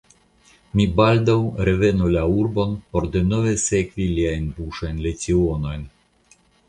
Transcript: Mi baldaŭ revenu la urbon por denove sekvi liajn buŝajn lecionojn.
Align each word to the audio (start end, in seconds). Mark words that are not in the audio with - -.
Mi 0.79 0.85
baldaŭ 0.99 1.35
revenu 1.69 2.09
la 2.15 2.23
urbon 2.37 2.73
por 2.95 3.07
denove 3.17 3.53
sekvi 3.65 4.09
liajn 4.17 4.49
buŝajn 4.57 5.03
lecionojn. 5.09 5.85